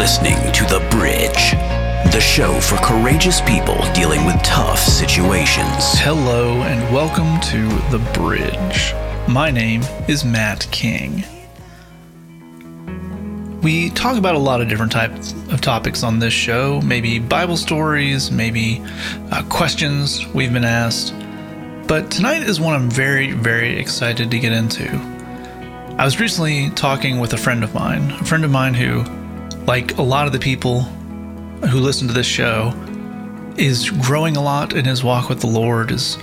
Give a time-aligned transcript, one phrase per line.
[0.00, 1.50] listening to The Bridge,
[2.10, 5.98] the show for courageous people dealing with tough situations.
[5.98, 8.94] Hello, and welcome to The Bridge.
[9.28, 11.22] My name is Matt King.
[13.60, 17.58] We talk about a lot of different types of topics on this show, maybe Bible
[17.58, 18.82] stories, maybe
[19.30, 21.12] uh, questions we've been asked.
[21.86, 24.88] But tonight is one I'm very, very excited to get into.
[25.98, 29.04] I was recently talking with a friend of mine, a friend of mine who,
[29.66, 30.82] like a lot of the people
[31.68, 32.72] who listen to this show,
[33.56, 36.16] is growing a lot in his walk with the Lord, is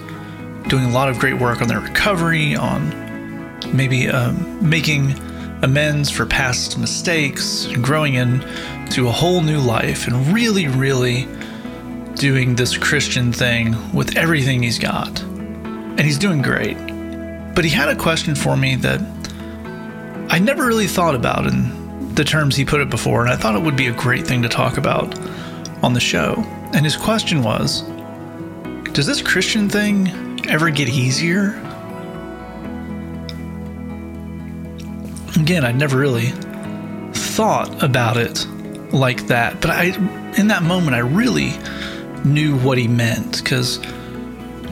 [0.68, 2.90] doing a lot of great work on their recovery, on
[3.76, 5.12] maybe um, making
[5.62, 11.28] amends for past mistakes, growing into a whole new life, and really, really
[12.16, 15.22] doing this Christian thing with everything he's got.
[15.22, 16.78] And he's doing great.
[17.56, 19.02] But he had a question for me that
[20.30, 21.87] I never really thought about in
[22.18, 24.42] the terms he put it before, and I thought it would be a great thing
[24.42, 25.18] to talk about
[25.84, 26.44] on the show.
[26.74, 27.84] And his question was
[28.92, 31.52] Does this Christian thing ever get easier?
[35.40, 36.32] Again, I'd never really
[37.14, 38.46] thought about it
[38.92, 39.94] like that, but I,
[40.38, 41.54] in that moment, I really
[42.26, 43.78] knew what he meant because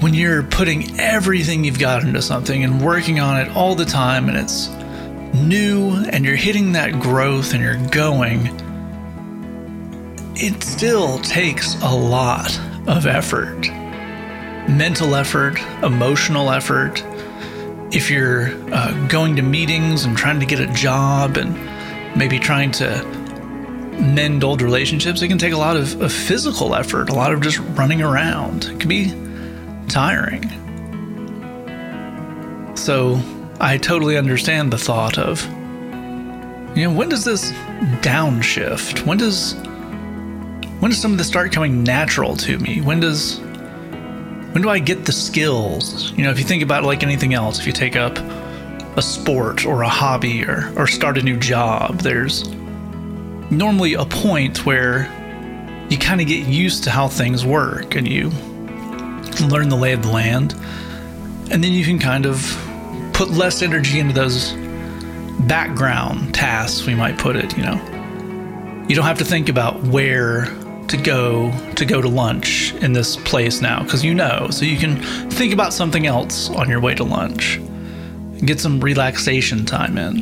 [0.02, 4.28] when you're putting everything you've got into something and working on it all the time
[4.28, 4.68] and it's
[5.36, 8.48] new and you're hitting that growth and you're going,
[10.36, 13.70] it still takes a lot of effort
[14.68, 17.04] mental effort, emotional effort.
[17.92, 21.56] If you're uh, going to meetings and trying to get a job and
[22.18, 23.04] maybe trying to
[24.00, 27.42] mend old relationships, it can take a lot of, of physical effort, a lot of
[27.42, 28.66] just running around.
[28.66, 29.14] It can be
[29.88, 30.50] tiring.
[32.76, 33.16] So
[33.60, 35.44] I totally understand the thought of,
[36.78, 37.52] you know, when does this
[38.02, 39.06] downshift?
[39.06, 39.54] When does
[40.80, 42.82] when does some of this start coming natural to me?
[42.82, 43.40] When does
[44.52, 46.12] when do I get the skills?
[46.14, 48.18] You know, if you think about like anything else, if you take up
[48.98, 52.48] a sport or a hobby or, or start a new job, there's
[53.52, 55.12] normally a point where
[55.90, 58.30] you kind of get used to how things work and you
[59.48, 60.54] learn the lay of the land.
[61.52, 62.42] And then you can kind of
[63.16, 64.52] put less energy into those
[65.48, 68.86] background tasks, we might put it, you know.
[68.90, 70.46] You don't have to think about where
[70.90, 74.50] to go to go to lunch in this place now because you know.
[74.52, 77.60] So you can think about something else on your way to lunch.
[78.44, 80.22] Get some relaxation time in.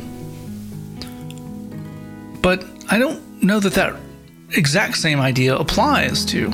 [2.40, 3.96] But i don't know that that
[4.50, 6.48] exact same idea applies to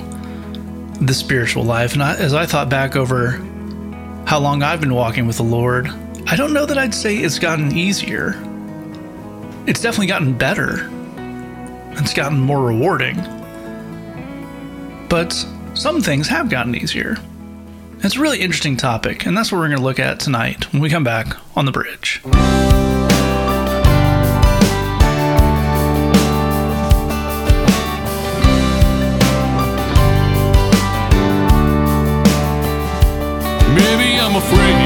[1.02, 1.92] the spiritual life.
[1.92, 3.32] And I, as i thought back over
[4.26, 5.90] how long i've been walking with the lord
[6.30, 8.34] i don't know that i'd say it's gotten easier
[9.66, 10.88] it's definitely gotten better
[11.98, 13.16] it's gotten more rewarding
[15.10, 15.32] but
[15.74, 17.16] some things have gotten easier.
[17.98, 20.80] It's a really interesting topic, and that's what we're going to look at tonight when
[20.80, 22.20] we come back on the bridge.
[33.74, 34.79] Maybe I'm afraid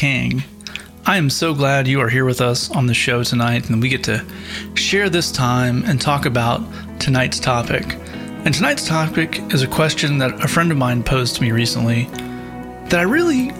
[0.00, 0.42] King.
[1.04, 3.90] I am so glad you are here with us on the show tonight and we
[3.90, 4.24] get to
[4.72, 6.62] share this time and talk about
[6.98, 7.98] tonight's topic.
[8.46, 12.04] And tonight's topic is a question that a friend of mine posed to me recently
[12.88, 13.52] that I really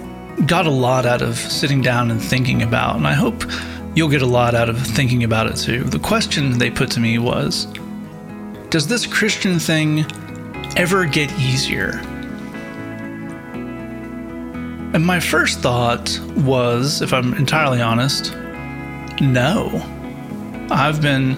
[0.47, 3.43] got a lot out of sitting down and thinking about, and I hope
[3.93, 5.83] you'll get a lot out of thinking about it too.
[5.83, 7.67] The question they put to me was
[8.71, 10.07] Does this Christian thing
[10.75, 12.01] ever get easier?
[14.93, 18.35] And my first thought was, if I'm entirely honest,
[19.21, 19.81] no.
[20.69, 21.33] I've been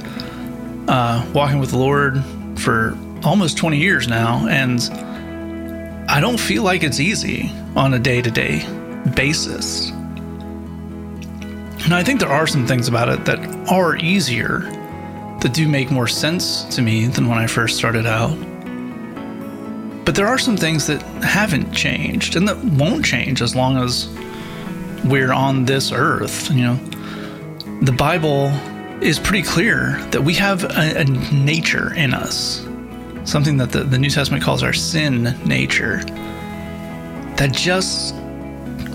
[0.88, 2.24] uh, walking with the Lord
[2.58, 4.82] for almost 20 years now, and
[6.10, 8.66] I don't feel like it's easy on a day to day
[9.16, 9.92] basis.
[11.84, 13.40] And I think there are some things about it that
[13.70, 14.60] are easier,
[15.42, 18.38] that do make more sense to me than when I first started out.
[20.06, 24.10] But there are some things that haven't changed and that won't change as long as
[25.06, 26.52] we're on this earth.
[26.52, 26.76] You know,
[27.82, 28.48] the Bible
[29.02, 32.66] is pretty clear that we have a, a nature in us,
[33.26, 35.98] something that the, the New Testament calls our sin nature,
[37.36, 38.16] that just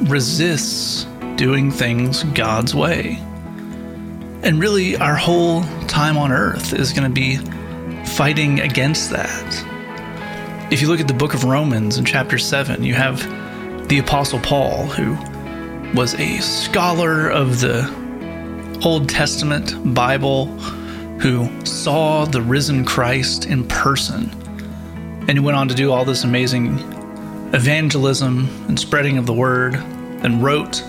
[0.05, 1.05] resists
[1.37, 3.19] doing things God's way.
[4.43, 7.37] And really, our whole time on earth is going to be
[8.07, 9.68] fighting against that.
[10.71, 13.19] If you look at the book of Romans in chapter 7, you have
[13.89, 15.17] the Apostle Paul, who
[15.97, 17.91] was a scholar of the
[18.85, 20.45] Old Testament Bible,
[21.21, 24.31] who saw the risen Christ in person.
[25.27, 26.79] And he went on to do all this amazing
[27.55, 30.83] evangelism and spreading of the word, and wrote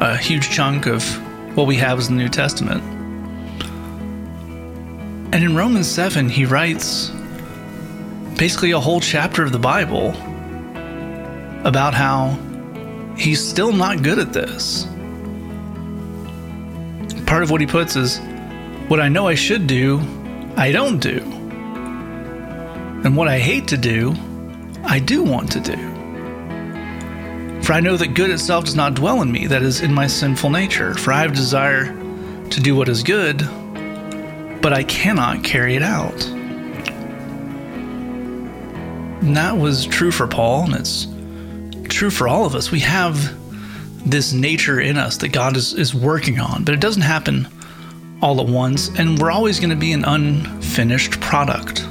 [0.00, 1.04] a huge chunk of
[1.56, 2.82] what we have as the New Testament.
[5.32, 7.12] And in Romans 7, he writes
[8.36, 10.10] basically a whole chapter of the Bible
[11.64, 12.38] about how
[13.16, 14.86] he's still not good at this.
[17.26, 18.20] Part of what he puts is
[18.88, 20.00] what I know I should do,
[20.56, 21.18] I don't do.
[23.04, 24.14] And what I hate to do,
[24.84, 25.92] I do want to do.
[27.62, 30.06] For I know that good itself does not dwell in me, that is, in my
[30.06, 30.94] sinful nature.
[30.94, 31.86] For I have desire
[32.50, 33.38] to do what is good,
[34.60, 36.20] but I cannot carry it out.
[39.22, 41.06] And that was true for Paul, and it's
[41.88, 42.72] true for all of us.
[42.72, 43.38] We have
[44.04, 47.46] this nature in us that God is, is working on, but it doesn't happen
[48.20, 51.84] all at once, and we're always going to be an unfinished product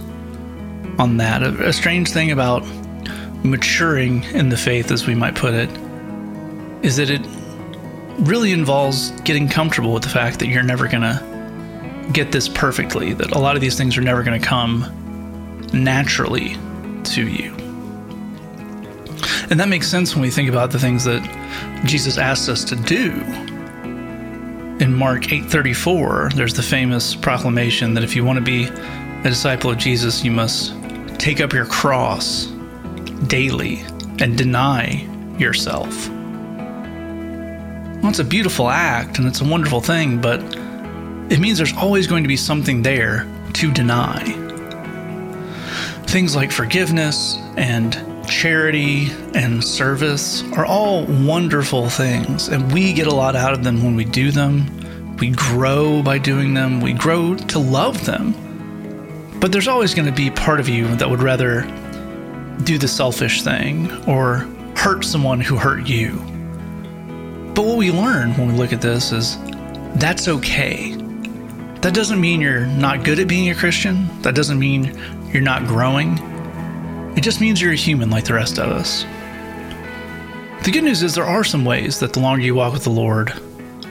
[0.99, 1.41] on that.
[1.41, 2.65] A, a strange thing about
[3.45, 5.69] maturing in the faith, as we might put it,
[6.85, 7.21] is that it
[8.27, 13.13] really involves getting comfortable with the fact that you're never going to get this perfectly,
[13.13, 14.81] that a lot of these things are never going to come
[15.71, 16.57] naturally
[17.11, 17.55] to you.
[19.49, 21.21] And that makes sense when we think about the things that
[21.85, 23.11] Jesus asked us to do.
[24.79, 29.69] In Mark 8:34, there's the famous proclamation that if you want to be a disciple
[29.69, 30.73] of Jesus, you must
[31.19, 32.47] take up your cross
[33.27, 33.83] daily
[34.19, 36.09] and deny yourself.
[38.01, 40.41] Well, it's a beautiful act and it's a wonderful thing, but
[41.31, 44.50] it means there's always going to be something there to deny.
[46.11, 47.93] Things like forgiveness and
[48.27, 53.81] charity and service are all wonderful things, and we get a lot out of them
[53.81, 55.15] when we do them.
[55.19, 59.39] We grow by doing them, we grow to love them.
[59.39, 61.61] But there's always going to be part of you that would rather
[62.65, 64.39] do the selfish thing or
[64.75, 66.11] hurt someone who hurt you.
[67.55, 69.37] But what we learn when we look at this is
[69.95, 70.93] that's okay.
[71.79, 74.09] That doesn't mean you're not good at being a Christian.
[74.23, 74.93] That doesn't mean
[75.33, 76.17] you're not growing.
[77.17, 79.03] It just means you're a human like the rest of us.
[80.63, 82.89] The good news is there are some ways that the longer you walk with the
[82.89, 83.33] Lord,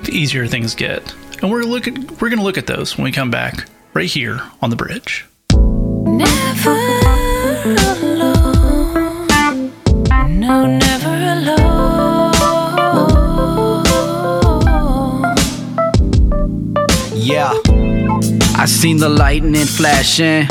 [0.04, 1.14] the easier things get.
[1.42, 4.09] And we're look at, we're going to look at those when we come back right
[4.09, 5.26] here on the bridge.
[5.52, 6.70] Never
[7.64, 8.50] alone.
[10.38, 12.35] No, never alone.
[17.16, 17.52] Yeah.
[18.56, 20.47] I seen the lightning flashing.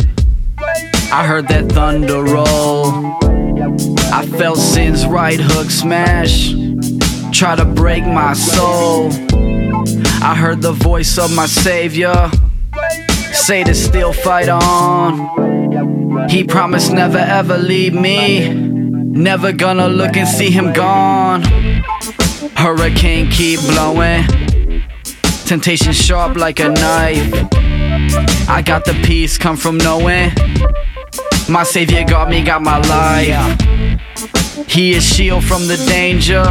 [1.11, 3.17] I heard that thunder roll.
[4.13, 6.53] I felt sin's right hook smash.
[7.31, 9.09] Try to break my soul.
[10.21, 12.29] I heard the voice of my savior
[13.33, 16.29] say to still fight on.
[16.29, 18.53] He promised never ever leave me.
[18.53, 21.41] Never gonna look and see him gone.
[22.55, 24.23] Hurricane keep blowing.
[25.45, 27.33] Temptation sharp like a knife.
[28.47, 30.31] I got the peace come from knowing.
[31.49, 33.59] My savior got me, got my life.
[34.67, 36.45] He is shield from the danger.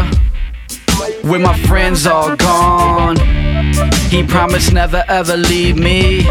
[1.22, 3.16] When my friends all gone.
[4.10, 6.26] He promised never ever leave me.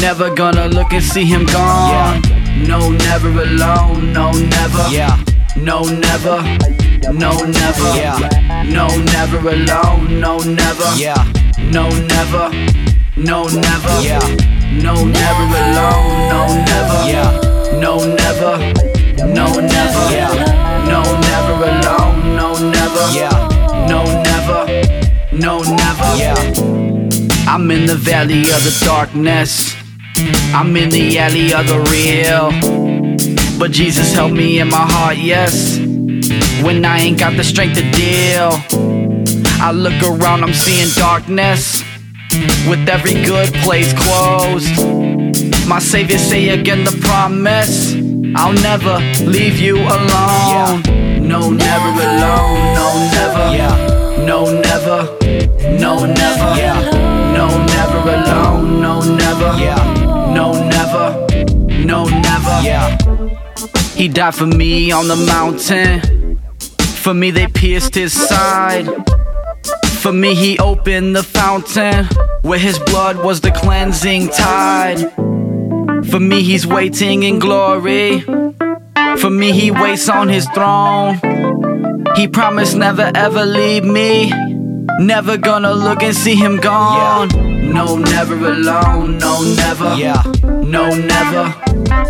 [0.00, 2.22] Never gonna look and see him gone.
[2.68, 4.12] No, never alone.
[4.12, 4.86] No, never.
[4.90, 5.18] Yeah.
[5.56, 6.40] No, never.
[7.12, 7.88] No, never.
[7.96, 8.64] Yeah.
[8.64, 10.20] No, never alone.
[10.20, 10.88] No, never.
[10.96, 11.24] Yeah.
[11.58, 12.48] No, never.
[13.16, 14.00] No, never.
[14.02, 14.20] Yeah.
[14.70, 16.28] No, never alone.
[16.28, 17.57] No, never.
[17.80, 18.58] No, never.
[19.24, 20.02] No, never.
[20.10, 20.32] Yeah.
[20.88, 22.36] No, never alone.
[22.36, 23.04] No, never.
[23.12, 23.30] Yeah.
[23.88, 24.66] No, never.
[25.32, 26.08] No, never.
[26.16, 26.34] Yeah.
[27.46, 29.76] I'm in the valley of the darkness.
[30.52, 32.50] I'm in the alley of the real.
[33.58, 35.78] But Jesus helped me in my heart, yes.
[36.62, 38.50] When I ain't got the strength to deal.
[39.60, 41.82] I look around, I'm seeing darkness.
[42.68, 44.97] With every good place closed.
[45.68, 47.94] My savior say again the promise.
[48.34, 50.80] I'll never leave you alone.
[51.28, 52.74] No, never alone.
[52.74, 53.54] No, never.
[53.54, 54.24] Yeah.
[54.24, 55.02] No, never.
[55.78, 56.50] No, never.
[56.56, 56.80] Yeah.
[57.36, 58.80] No, never alone.
[58.80, 59.58] No, never.
[59.58, 60.32] Yeah.
[60.34, 61.26] No, never.
[61.84, 62.60] No, never.
[62.62, 62.96] Yeah.
[63.94, 66.40] He died for me on the mountain.
[67.02, 68.86] For me, they pierced his side.
[70.00, 72.06] For me, he opened the fountain
[72.40, 75.12] where his blood was the cleansing tide.
[76.04, 78.20] For me, he's waiting in glory.
[79.18, 81.20] For me, he waits on his throne.
[82.16, 84.32] He promised never ever leave me.
[85.00, 87.28] Never gonna look and see him gone.
[87.72, 89.18] No, never alone.
[89.18, 89.94] No, never.
[89.96, 90.22] Yeah.
[90.44, 91.54] No, never.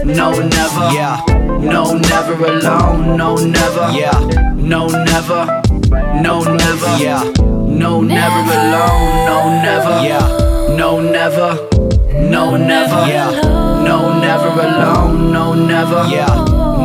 [0.04, 0.84] No, never.
[0.94, 1.22] Yeah.
[1.60, 3.16] No, never alone.
[3.16, 3.90] No, never.
[3.92, 4.18] Yeah.
[4.54, 5.62] No, never.
[6.22, 6.96] No, never.
[7.02, 7.22] Yeah.
[7.36, 9.26] No, never alone.
[9.26, 10.02] No, never.
[10.06, 10.76] Yeah.
[10.76, 11.97] No, never.
[12.28, 13.06] No, never.
[13.08, 13.30] Yeah.
[13.84, 15.32] No, never alone.
[15.32, 16.06] No, never.
[16.08, 16.26] Yeah.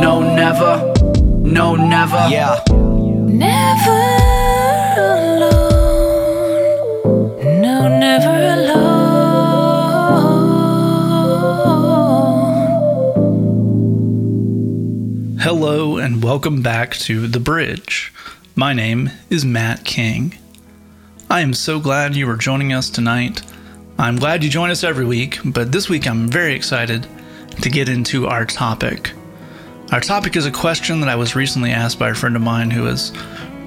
[0.00, 0.92] No, never.
[1.42, 2.26] No, never.
[2.30, 2.58] Yeah.
[2.70, 4.00] Never
[4.96, 5.60] alone.
[7.60, 8.34] No, never
[14.94, 15.38] alone.
[15.40, 18.12] Hello and welcome back to The Bridge.
[18.56, 20.38] My name is Matt King.
[21.28, 23.42] I am so glad you are joining us tonight.
[23.96, 27.06] I'm glad you join us every week, but this week I'm very excited
[27.62, 29.12] to get into our topic.
[29.92, 32.72] Our topic is a question that I was recently asked by a friend of mine
[32.72, 33.12] who is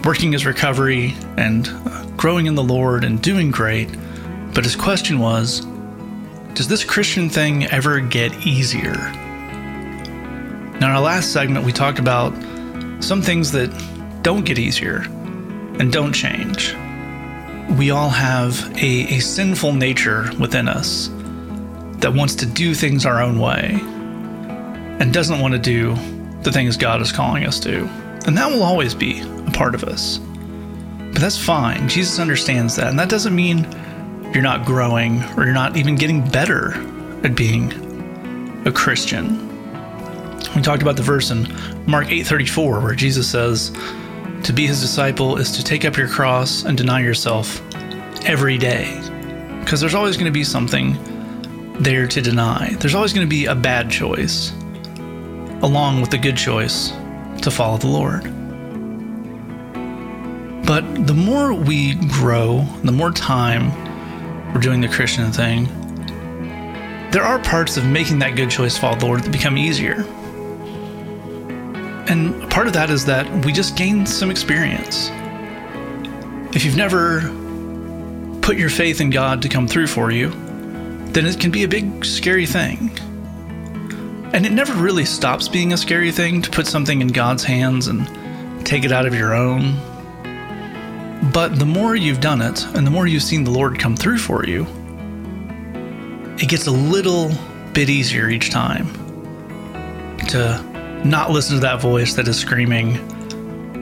[0.04, 1.70] working his recovery and
[2.18, 3.88] growing in the Lord and doing great.
[4.54, 5.66] But his question was
[6.56, 8.96] Does this Christian thing ever get easier?
[10.82, 12.34] Now, in our last segment, we talked about
[13.02, 13.72] some things that
[14.24, 15.06] don't get easier
[15.80, 16.76] and don't change.
[17.76, 21.10] We all have a, a sinful nature within us
[22.00, 23.80] that wants to do things our own way
[25.00, 25.96] and doesn't want to do
[26.44, 27.86] the things God is calling us to.
[28.26, 30.20] And that will always be a part of us.
[30.98, 31.90] But that's fine.
[31.90, 32.88] Jesus understands that.
[32.88, 33.68] And that doesn't mean
[34.34, 36.74] you're not growing or you're not even getting better
[37.26, 37.72] at being
[38.66, 39.46] a Christian.
[40.56, 41.44] We talked about the verse in
[41.86, 43.72] Mark 8:34 where Jesus says,
[44.48, 47.62] "To be his disciple is to take up your cross and deny yourself
[48.26, 48.98] every day."
[49.60, 50.98] Because there's always going to be something
[51.82, 52.74] there to deny.
[52.80, 54.54] There's always going to be a bad choice
[55.62, 56.94] along with the good choice
[57.42, 58.24] to follow the Lord.
[60.66, 63.74] But the more we grow, the more time
[64.54, 65.68] we're doing the Christian thing,
[67.12, 70.06] there are parts of making that good choice follow the Lord that become easier.
[72.10, 75.12] And part of that is that we just gain some experience.
[76.54, 77.22] if you've never
[78.42, 80.30] put your faith in God to come through for you,
[81.12, 82.90] then it can be a big, scary thing.
[84.34, 87.88] And it never really stops being a scary thing to put something in God's hands
[87.88, 88.08] and
[88.66, 89.76] take it out of your own.
[91.34, 94.18] But the more you've done it and the more you've seen the Lord come through
[94.18, 94.66] for you,
[96.40, 97.32] it gets a little
[97.74, 98.88] bit easier each time
[100.30, 100.64] to
[101.06, 102.94] not listen to that voice that is screaming,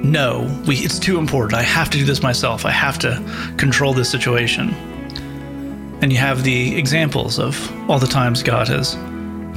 [0.09, 1.55] No, we, it's too important.
[1.55, 2.65] I have to do this myself.
[2.65, 3.23] I have to
[3.57, 4.73] control this situation.
[6.01, 8.95] And you have the examples of all the times God has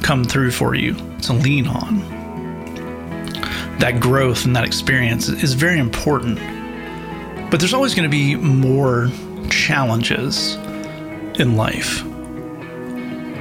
[0.03, 1.99] come through for you to lean on.
[3.79, 6.39] That growth and that experience is very important.
[7.51, 9.09] But there's always going to be more
[9.49, 10.55] challenges
[11.39, 12.03] in life.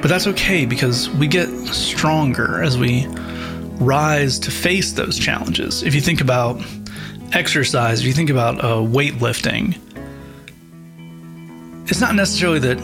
[0.00, 3.06] But that's okay because we get stronger as we
[3.78, 5.82] rise to face those challenges.
[5.82, 6.60] If you think about
[7.32, 9.78] exercise, if you think about uh, weightlifting,
[11.90, 12.78] it's not necessarily that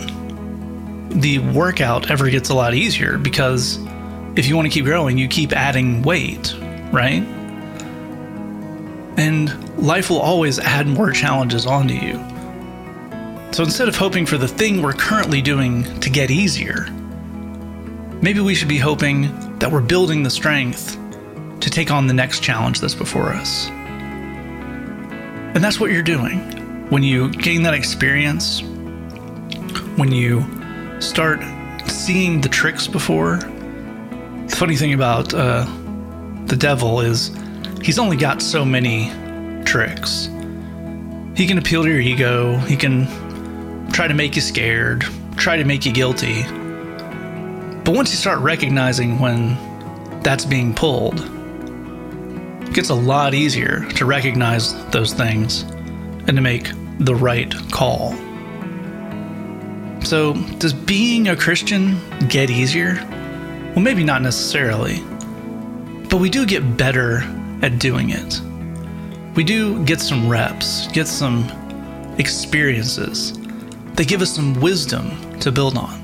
[1.20, 3.78] the workout ever gets a lot easier because
[4.36, 6.54] if you want to keep growing, you keep adding weight,
[6.92, 7.22] right?
[9.16, 12.14] And life will always add more challenges onto you.
[13.52, 16.90] So instead of hoping for the thing we're currently doing to get easier,
[18.20, 20.98] maybe we should be hoping that we're building the strength
[21.60, 23.68] to take on the next challenge that's before us.
[25.54, 26.38] And that's what you're doing.
[26.90, 28.60] When you gain that experience,
[29.96, 30.44] when you
[31.00, 31.40] start
[31.88, 35.64] seeing the tricks before, the funny thing about uh,
[36.46, 37.30] the devil is
[37.82, 39.10] he's only got so many
[39.64, 40.28] tricks.
[41.36, 43.06] He can appeal to your ego, he can
[43.92, 45.04] try to make you scared,
[45.36, 46.44] try to make you guilty.
[47.84, 49.58] But once you start recognizing when
[50.22, 55.62] that's being pulled, it gets a lot easier to recognize those things
[56.26, 56.70] and to make
[57.00, 58.14] the right call.
[60.02, 62.94] So, does being a Christian get easier?
[63.74, 65.00] Well, maybe not necessarily,
[66.08, 67.18] but we do get better
[67.60, 68.40] at doing it.
[69.34, 71.48] We do get some reps, get some
[72.18, 73.38] experiences.
[73.94, 76.03] They give us some wisdom to build on.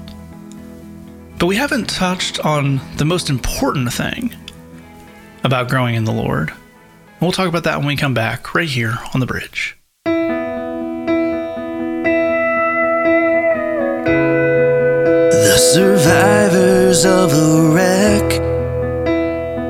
[1.40, 4.37] But we haven't touched on the most important thing
[5.42, 6.50] about growing in the Lord.
[6.50, 6.59] And
[7.22, 9.79] we'll talk about that when we come back, right here on the bridge.
[15.33, 18.29] The survivors of a wreck,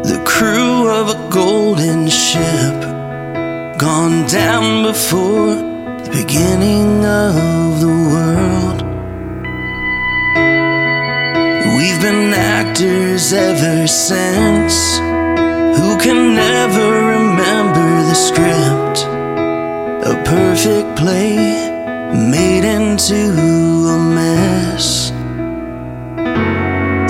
[0.02, 2.80] the crew of a golden ship,
[3.78, 8.69] gone down before the beginning of the world.
[12.61, 14.99] Actors ever since,
[15.79, 18.99] who can never remember the script.
[20.12, 21.37] A perfect play
[22.37, 23.20] made into
[23.96, 25.11] a mess.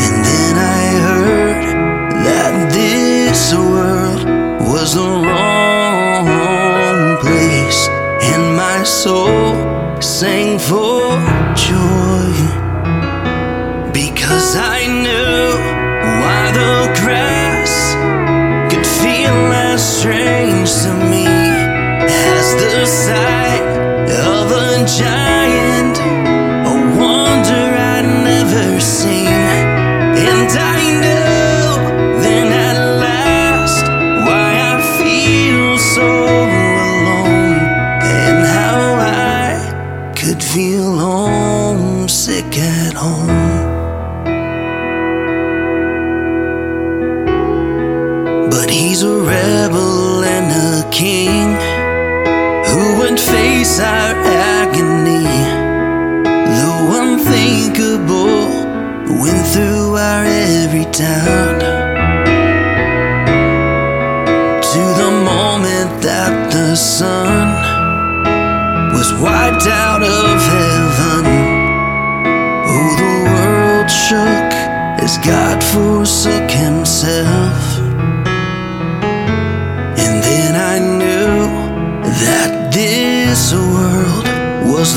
[0.07, 1.65] And then I heard
[2.29, 4.23] that this world
[4.73, 7.81] was the wrong place,
[8.33, 9.57] and my soul
[10.01, 11.01] sang for
[11.57, 12.00] joy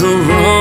[0.02, 0.53] the wrong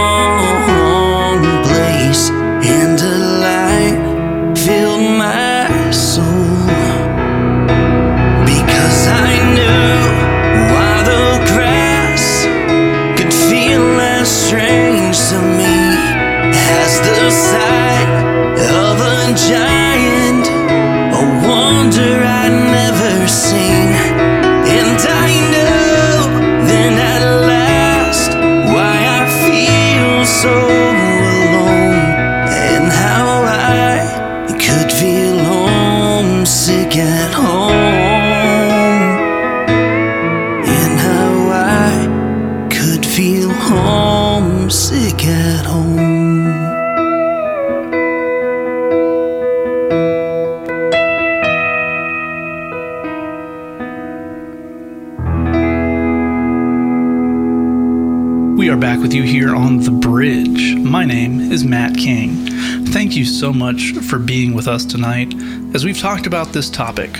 [58.81, 60.77] with you here on The Bridge.
[60.77, 62.47] My name is Matt King.
[62.87, 65.35] Thank you so much for being with us tonight
[65.75, 67.11] as we've talked about this topic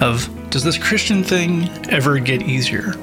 [0.00, 2.94] of does this Christian thing ever get easier?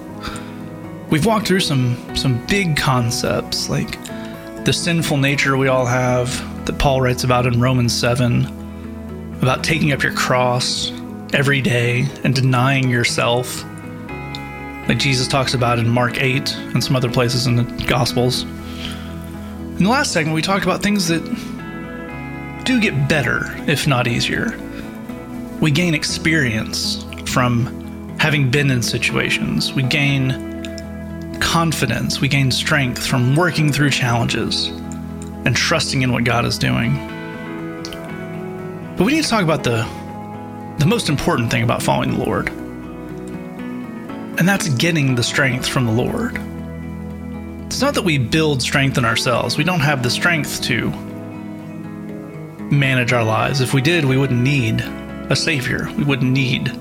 [1.09, 3.97] We've walked through some some big concepts like
[4.65, 6.29] the sinful nature we all have
[6.65, 10.91] that Paul writes about in Romans 7 about taking up your cross
[11.33, 13.63] every day and denying yourself
[14.91, 18.43] like Jesus talks about in Mark 8 and some other places in the Gospels.
[18.43, 21.23] In the last segment, we talked about things that
[22.65, 24.59] do get better, if not easier.
[25.61, 33.37] We gain experience from having been in situations, we gain confidence, we gain strength from
[33.37, 34.67] working through challenges
[35.45, 36.95] and trusting in what God is doing.
[38.97, 39.87] But we need to talk about the,
[40.79, 42.60] the most important thing about following the Lord
[44.41, 46.35] and that's getting the strength from the Lord.
[47.67, 49.55] It's not that we build strength in ourselves.
[49.55, 50.89] We don't have the strength to
[52.71, 53.61] manage our lives.
[53.61, 54.81] If we did, we wouldn't need
[55.29, 55.87] a Savior.
[55.95, 56.75] We wouldn't need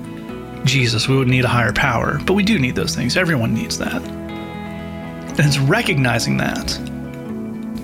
[0.65, 1.07] Jesus.
[1.07, 2.19] We wouldn't need a higher power.
[2.25, 3.15] But we do need those things.
[3.15, 4.01] Everyone needs that.
[4.01, 6.65] And it's recognizing that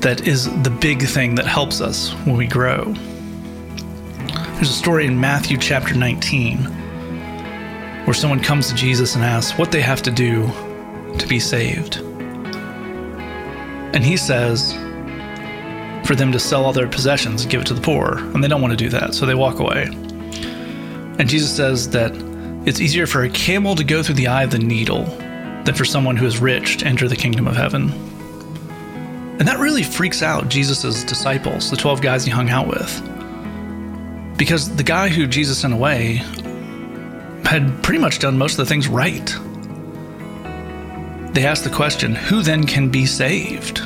[0.02, 2.96] that is the big thing that helps us when we grow.
[4.56, 6.87] There's a story in Matthew chapter 19
[8.08, 10.48] where someone comes to Jesus and asks what they have to do
[11.18, 11.98] to be saved.
[13.94, 14.74] And he says
[16.06, 18.20] for them to sell all their possessions and give it to the poor.
[18.20, 19.88] And they don't want to do that, so they walk away.
[21.20, 22.14] And Jesus says that
[22.66, 25.04] it's easier for a camel to go through the eye of the needle
[25.66, 27.92] than for someone who is rich to enter the kingdom of heaven.
[29.38, 34.38] And that really freaks out Jesus' disciples, the 12 guys he hung out with.
[34.38, 36.22] Because the guy who Jesus sent away
[37.48, 39.26] had pretty much done most of the things right.
[41.34, 43.80] They asked the question, who then can be saved?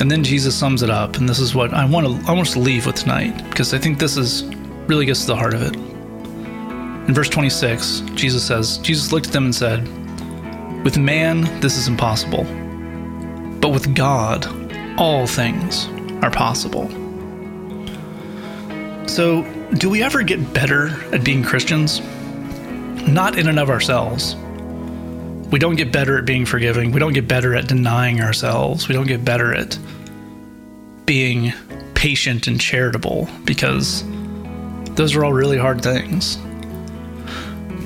[0.00, 2.86] And then Jesus sums it up, and this is what I want to to leave
[2.86, 4.44] with tonight, because I think this is
[4.86, 5.74] really gets to the heart of it.
[7.08, 9.84] In verse 26, Jesus says, Jesus looked at them and said,
[10.84, 12.44] With man this is impossible,
[13.60, 14.46] but with God
[14.98, 15.86] all things
[16.22, 16.90] are possible.
[19.12, 19.42] So
[19.74, 22.00] do we ever get better at being Christians?
[23.06, 24.36] Not in and of ourselves.
[25.50, 26.92] We don't get better at being forgiving.
[26.92, 28.88] We don't get better at denying ourselves.
[28.88, 29.78] We don't get better at
[31.04, 31.52] being
[31.92, 34.02] patient and charitable because
[34.94, 36.38] those are all really hard things.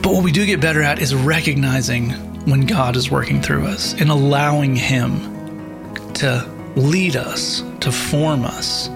[0.03, 2.11] But what we do get better at is recognizing
[2.49, 8.91] when God is working through us and allowing Him to lead us, to form us,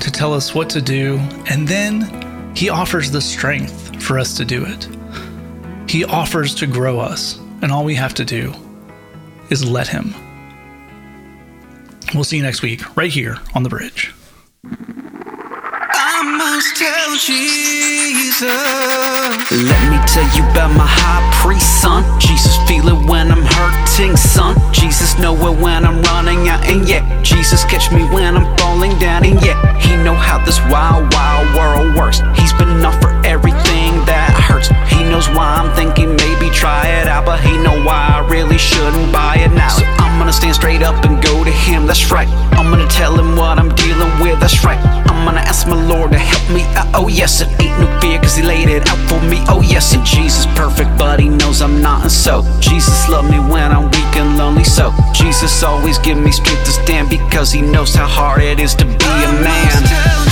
[0.00, 4.44] to tell us what to do, and then He offers the strength for us to
[4.44, 4.88] do it.
[5.88, 8.52] He offers to grow us, and all we have to do
[9.50, 10.14] is let Him.
[12.14, 14.14] We'll see you next week, right here on the bridge.
[14.64, 18.42] I must tell Jesus.
[19.50, 22.04] Let me tell you about my high priest, son.
[22.20, 24.56] Jesus feel it when I'm hurting, son.
[24.72, 28.65] Jesus know it when I'm running out, and yeah, Jesus catch me when I'm falling
[28.98, 32.20] down, and yeah, He know how this wild, wild world works.
[32.38, 33.65] He's been off for everything
[35.10, 39.12] knows why I'm thinking maybe try it out, but He know why I really shouldn't
[39.12, 39.68] buy it now.
[39.68, 41.86] So I'm gonna stand straight up and go to Him.
[41.86, 42.28] That's right.
[42.58, 44.40] I'm gonna tell Him what I'm dealing with.
[44.40, 44.78] That's right.
[45.08, 46.88] I'm gonna ask my Lord to help me out.
[46.94, 49.38] Oh yes, it ain't no fear, cause He laid it out for me.
[49.48, 53.38] Oh yes, and Jesus perfect, but He knows I'm not, and so Jesus love me
[53.38, 54.64] when I'm weak and lonely.
[54.64, 58.74] So Jesus always give me strength to stand because He knows how hard it is
[58.76, 60.25] to be a man.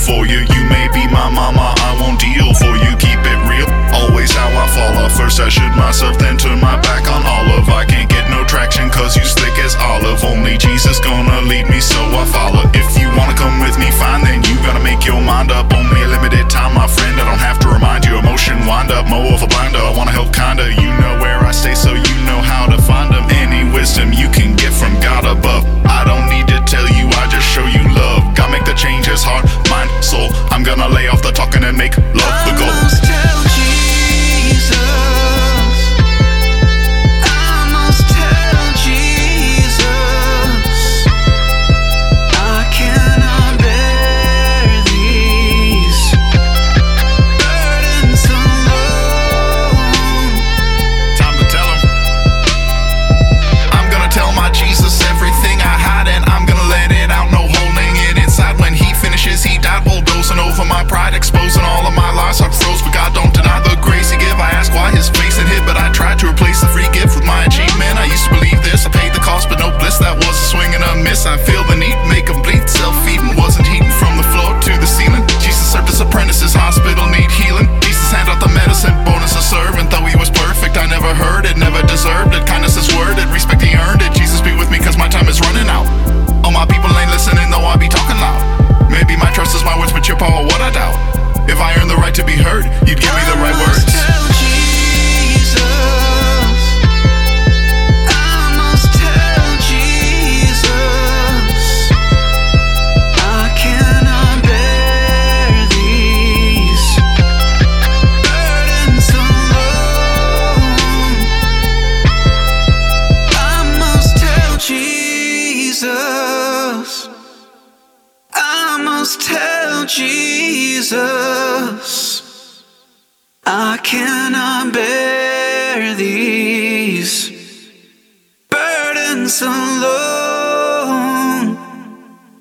[0.00, 0.40] For you.
[0.40, 2.92] You may be my mama, I won't deal for you.
[2.96, 5.12] Keep it real, always how I fall off.
[5.12, 7.68] First I shoot myself, then turn my back on Olive.
[7.68, 10.24] I can't get no traction, cause you slick as olive.
[10.24, 12.64] Only Jesus gonna lead me, so I follow.
[12.72, 15.72] If you wanna come with me, fine, then you gotta make your mind up.
[15.72, 16.99] Only a limited time, my friend.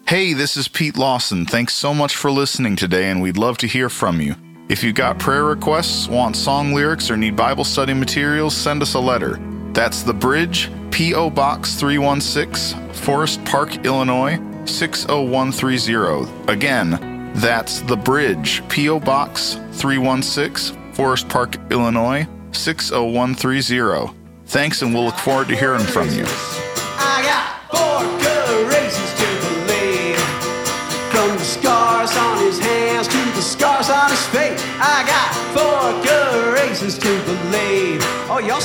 [0.10, 1.46] Hey, this is Pete Lawson.
[1.46, 4.36] Thanks so much for listening today, and we'd love to hear from you.
[4.68, 8.96] If you've got prayer requests, want song lyrics, or need Bible study materials, send us
[8.96, 9.40] a letter.
[9.74, 11.30] That's The Bridge, P.O.
[11.30, 16.52] Box 316, Forest Park, Illinois 60130.
[16.52, 19.00] Again, that's The Bridge, P.O.
[19.00, 24.12] Box 316, Forest Park, Illinois 60130.
[24.48, 26.26] Thanks, and we'll look forward to hearing from you.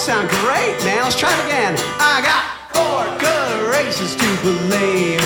[0.05, 1.03] Sound great, man.
[1.03, 1.75] Let's try it again.
[1.97, 2.45] I got
[2.77, 5.25] four good reasons to believe.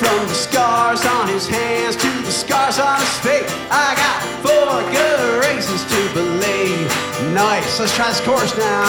[0.00, 3.52] From the scars on his hands to the scars on his face.
[3.70, 6.88] I got four good reasons to believe.
[6.88, 7.78] Oh, nice.
[7.78, 8.88] Let's try this chorus now.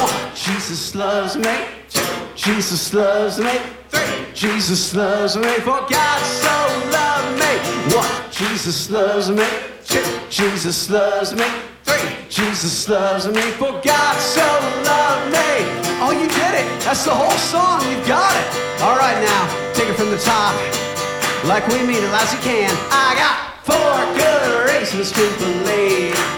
[0.00, 1.77] One, Jesus loves me.
[2.34, 3.58] Jesus loves me.
[3.88, 5.52] Three, Jesus loves me.
[5.60, 6.56] For God so
[6.90, 7.52] loved me.
[7.94, 9.46] One, Jesus loves me.
[9.84, 11.46] Two, Jesus loves me.
[11.84, 13.42] Three, Jesus loves me.
[13.60, 14.46] For God so
[14.84, 15.50] loved me.
[16.00, 16.66] Oh, you did it.
[16.84, 17.82] That's the whole song.
[17.90, 18.82] You got it.
[18.82, 20.54] All right, now take it from the top.
[21.44, 22.70] Like we mean it, as you can.
[22.90, 26.37] I got four good reasons to believe.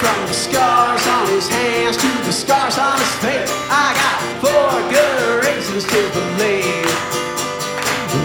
[0.00, 4.72] From the scars on his hands to the scars on his face, I got four
[4.88, 6.88] good reasons to believe.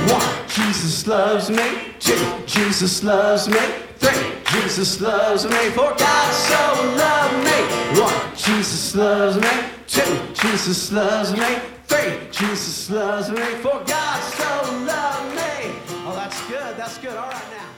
[0.10, 1.68] One, Jesus loves me.
[2.00, 3.60] Two, Jesus loves me.
[3.98, 5.70] Three, Jesus loves me.
[5.72, 6.62] For God so
[6.96, 7.60] loved me.
[8.02, 9.54] One, Jesus loves me.
[9.88, 11.60] Two, Jesus loves me.
[11.88, 13.46] Three, Jesus loves me.
[13.62, 14.52] For God so
[14.86, 15.76] loved me.
[16.08, 16.78] Oh, that's good.
[16.78, 17.18] That's good.
[17.18, 17.75] All right now.